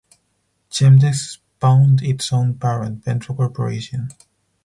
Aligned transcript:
Chemdex 0.71 1.13
spawned 1.33 2.01
its 2.01 2.33
own 2.33 2.55
parent, 2.55 3.05
Ventro 3.05 3.37
Corporation. 3.37 4.09